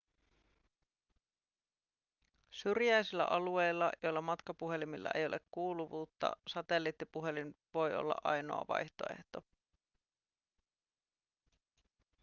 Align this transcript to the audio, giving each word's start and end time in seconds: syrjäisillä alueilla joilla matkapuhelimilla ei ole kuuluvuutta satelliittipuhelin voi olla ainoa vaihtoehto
syrjäisillä 2.51 3.25
alueilla 3.25 3.91
joilla 4.03 4.21
matkapuhelimilla 4.21 5.09
ei 5.15 5.25
ole 5.25 5.39
kuuluvuutta 5.51 6.37
satelliittipuhelin 6.47 7.55
voi 7.73 7.95
olla 7.95 8.15
ainoa 8.23 8.65
vaihtoehto 8.67 9.43